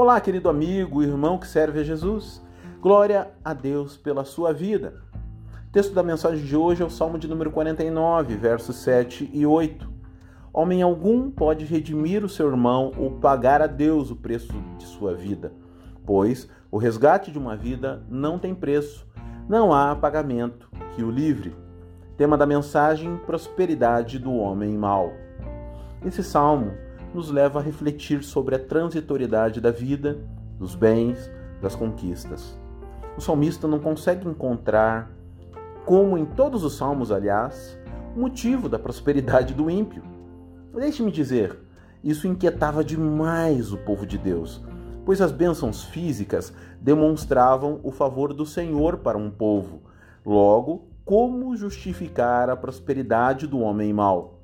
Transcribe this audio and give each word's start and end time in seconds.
Olá, 0.00 0.20
querido 0.20 0.48
amigo, 0.48 1.02
irmão 1.02 1.38
que 1.38 1.46
serve 1.48 1.80
a 1.80 1.82
Jesus. 1.82 2.40
Glória 2.80 3.32
a 3.44 3.52
Deus 3.52 3.96
pela 3.96 4.24
sua 4.24 4.52
vida. 4.52 5.02
Texto 5.72 5.92
da 5.92 6.04
mensagem 6.04 6.44
de 6.44 6.54
hoje 6.54 6.84
é 6.84 6.86
o 6.86 6.90
Salmo 6.90 7.18
de 7.18 7.26
número 7.26 7.50
49, 7.50 8.36
versos 8.36 8.76
7 8.76 9.28
e 9.32 9.44
8. 9.44 9.90
Homem 10.52 10.82
algum 10.82 11.28
pode 11.32 11.64
redimir 11.64 12.24
o 12.24 12.28
seu 12.28 12.48
irmão 12.48 12.92
ou 12.96 13.10
pagar 13.18 13.60
a 13.60 13.66
Deus 13.66 14.12
o 14.12 14.14
preço 14.14 14.52
de 14.78 14.84
sua 14.84 15.16
vida, 15.16 15.52
pois 16.06 16.48
o 16.70 16.78
resgate 16.78 17.32
de 17.32 17.38
uma 17.40 17.56
vida 17.56 18.00
não 18.08 18.38
tem 18.38 18.54
preço, 18.54 19.04
não 19.48 19.72
há 19.72 19.96
pagamento 19.96 20.70
que 20.94 21.02
o 21.02 21.10
livre. 21.10 21.56
Tema 22.16 22.38
da 22.38 22.46
mensagem: 22.46 23.16
prosperidade 23.26 24.16
do 24.16 24.32
homem 24.32 24.78
mau. 24.78 25.12
Esse 26.06 26.22
salmo 26.22 26.86
nos 27.14 27.30
leva 27.30 27.58
a 27.58 27.62
refletir 27.62 28.22
sobre 28.22 28.54
a 28.54 28.58
transitoriedade 28.58 29.60
da 29.60 29.70
vida, 29.70 30.18
dos 30.58 30.74
bens, 30.74 31.30
das 31.60 31.74
conquistas. 31.74 32.58
O 33.16 33.20
salmista 33.20 33.66
não 33.66 33.78
consegue 33.78 34.28
encontrar, 34.28 35.10
como 35.84 36.16
em 36.16 36.24
todos 36.24 36.64
os 36.64 36.76
salmos, 36.76 37.10
aliás, 37.10 37.78
o 38.16 38.20
motivo 38.20 38.68
da 38.68 38.78
prosperidade 38.78 39.54
do 39.54 39.70
ímpio. 39.70 40.02
Deixe-me 40.74 41.10
dizer, 41.10 41.58
isso 42.02 42.28
inquietava 42.28 42.84
demais 42.84 43.72
o 43.72 43.78
povo 43.78 44.06
de 44.06 44.16
Deus, 44.16 44.62
pois 45.04 45.20
as 45.20 45.32
bênçãos 45.32 45.82
físicas 45.84 46.52
demonstravam 46.80 47.80
o 47.82 47.90
favor 47.90 48.32
do 48.32 48.46
Senhor 48.46 48.98
para 48.98 49.18
um 49.18 49.30
povo. 49.30 49.82
Logo, 50.24 50.86
como 51.04 51.56
justificar 51.56 52.50
a 52.50 52.56
prosperidade 52.56 53.46
do 53.46 53.60
homem 53.60 53.92
mau? 53.92 54.37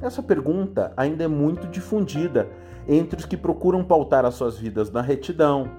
Essa 0.00 0.22
pergunta 0.22 0.92
ainda 0.96 1.24
é 1.24 1.28
muito 1.28 1.66
difundida 1.68 2.48
entre 2.86 3.18
os 3.18 3.26
que 3.26 3.36
procuram 3.36 3.82
pautar 3.82 4.24
as 4.24 4.34
suas 4.34 4.58
vidas 4.58 4.90
na 4.90 5.00
retidão, 5.00 5.70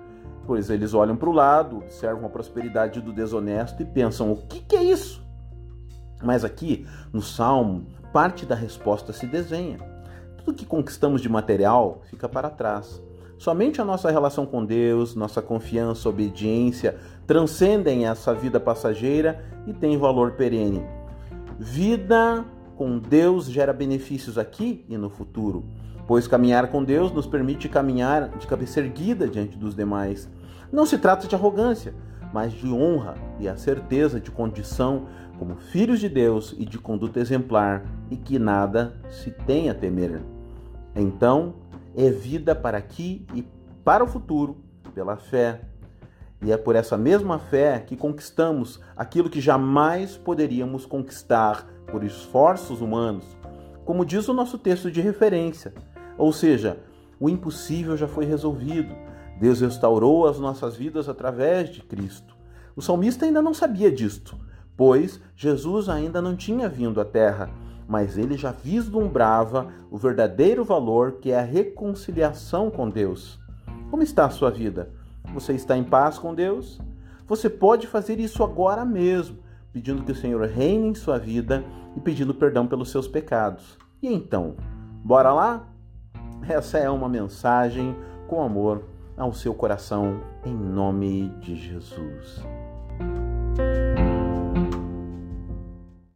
pois 0.45 0.69
eles 0.69 0.93
olham 0.93 1.15
para 1.15 1.29
o 1.29 1.33
lado, 1.33 1.77
observam 1.77 2.25
a 2.25 2.29
prosperidade 2.29 2.99
do 2.99 3.13
desonesto 3.13 3.81
e 3.81 3.85
pensam: 3.85 4.31
o 4.31 4.37
que, 4.37 4.61
que 4.61 4.75
é 4.75 4.83
isso? 4.83 5.25
Mas 6.21 6.43
aqui, 6.43 6.87
no 7.13 7.21
Salmo, 7.21 7.85
parte 8.11 8.45
da 8.45 8.55
resposta 8.55 9.13
se 9.13 9.27
desenha. 9.27 9.77
Tudo 10.37 10.55
que 10.55 10.65
conquistamos 10.65 11.21
de 11.21 11.29
material 11.29 12.01
fica 12.09 12.27
para 12.27 12.49
trás. 12.49 13.01
Somente 13.37 13.79
a 13.79 13.85
nossa 13.85 14.09
relação 14.09 14.47
com 14.47 14.65
Deus, 14.65 15.13
nossa 15.13 15.43
confiança, 15.43 16.09
obediência 16.09 16.97
transcendem 17.27 18.07
essa 18.07 18.33
vida 18.33 18.59
passageira 18.59 19.43
e 19.67 19.73
têm 19.73 19.95
valor 19.95 20.31
perene. 20.31 20.83
Vida 21.59 22.43
com 22.77 22.99
Deus 22.99 23.49
gera 23.49 23.73
benefícios 23.73 24.37
aqui 24.37 24.85
e 24.87 24.95
no 24.97 25.09
futuro, 25.09 25.65
pois 26.05 26.27
caminhar 26.27 26.67
com 26.67 26.83
Deus 26.83 27.11
nos 27.11 27.25
permite 27.25 27.67
caminhar 27.67 28.29
de 28.37 28.45
cabeça 28.45 28.79
erguida 28.79 29.27
diante 29.27 29.57
dos 29.57 29.75
demais. 29.75 30.29
Não 30.71 30.85
se 30.85 30.97
trata 30.97 31.27
de 31.27 31.33
arrogância, 31.33 31.93
mas 32.31 32.53
de 32.53 32.67
honra 32.67 33.15
e 33.39 33.47
a 33.47 33.57
certeza 33.57 34.19
de 34.19 34.29
condição 34.29 35.07
como 35.39 35.55
filhos 35.55 35.99
de 35.99 36.07
Deus 36.07 36.55
e 36.57 36.65
de 36.65 36.77
conduta 36.77 37.19
exemplar 37.19 37.83
e 38.11 38.15
que 38.15 38.37
nada 38.37 38.95
se 39.09 39.31
tem 39.31 39.69
a 39.69 39.73
temer. 39.73 40.21
Então, 40.95 41.55
é 41.95 42.11
vida 42.11 42.53
para 42.53 42.77
aqui 42.77 43.25
e 43.33 43.43
para 43.83 44.03
o 44.03 44.07
futuro 44.07 44.57
pela 44.93 45.17
fé. 45.17 45.61
E 46.41 46.51
é 46.51 46.57
por 46.57 46.75
essa 46.75 46.97
mesma 46.97 47.39
fé 47.39 47.79
que 47.79 47.97
conquistamos 47.97 48.79
aquilo 48.95 49.29
que 49.29 49.41
jamais 49.41 50.17
poderíamos 50.17 50.85
conquistar 50.85 51.67
por 51.87 52.03
esforços 52.03 52.81
humanos, 52.81 53.25
como 53.83 54.05
diz 54.05 54.27
o 54.27 54.33
nosso 54.33 54.57
texto 54.57 54.91
de 54.91 55.01
referência. 55.01 55.73
Ou 56.17 56.31
seja, 56.31 56.77
o 57.19 57.29
impossível 57.29 57.97
já 57.97 58.07
foi 58.07 58.25
resolvido. 58.25 58.93
Deus 59.39 59.61
restaurou 59.61 60.27
as 60.27 60.39
nossas 60.39 60.75
vidas 60.75 61.09
através 61.09 61.69
de 61.69 61.81
Cristo. 61.81 62.35
O 62.75 62.81
salmista 62.81 63.25
ainda 63.25 63.41
não 63.41 63.53
sabia 63.53 63.91
disto, 63.91 64.37
pois 64.75 65.19
Jesus 65.35 65.89
ainda 65.89 66.21
não 66.21 66.35
tinha 66.35 66.69
vindo 66.69 67.01
à 67.01 67.05
terra, 67.05 67.49
mas 67.87 68.17
ele 68.17 68.37
já 68.37 68.51
vislumbrava 68.51 69.71
o 69.89 69.97
verdadeiro 69.97 70.63
valor 70.63 71.13
que 71.13 71.31
é 71.31 71.39
a 71.39 71.43
reconciliação 71.43 72.69
com 72.69 72.89
Deus. 72.89 73.39
Como 73.89 74.03
está 74.03 74.25
a 74.25 74.29
sua 74.29 74.51
vida? 74.51 74.91
Você 75.33 75.53
está 75.53 75.77
em 75.77 75.83
paz 75.83 76.17
com 76.17 76.33
Deus? 76.33 76.81
Você 77.27 77.49
pode 77.49 77.87
fazer 77.87 78.19
isso 78.19 78.43
agora 78.43 78.85
mesmo 78.85 79.47
pedindo 79.77 80.03
que 80.03 80.11
o 80.11 80.15
Senhor 80.15 80.41
reine 80.47 80.87
em 80.87 80.95
sua 80.95 81.19
vida 81.19 81.63
e 81.95 81.99
pedindo 81.99 82.33
perdão 82.33 82.65
pelos 82.65 82.89
seus 82.89 83.07
pecados. 83.07 83.77
E 84.01 84.11
então, 84.11 84.55
bora 85.03 85.31
lá? 85.31 85.67
Essa 86.49 86.79
é 86.79 86.89
uma 86.89 87.07
mensagem 87.07 87.95
com 88.27 88.41
amor 88.41 88.85
ao 89.15 89.33
seu 89.33 89.53
coração, 89.53 90.19
em 90.43 90.53
nome 90.53 91.29
de 91.39 91.55
Jesus. 91.55 92.43